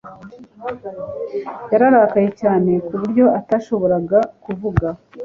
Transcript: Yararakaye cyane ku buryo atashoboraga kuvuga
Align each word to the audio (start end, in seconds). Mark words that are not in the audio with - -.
Yararakaye 1.71 2.27
cyane 2.41 2.71
ku 2.85 2.93
buryo 3.01 3.25
atashoboraga 3.39 4.19
kuvuga 4.43 4.87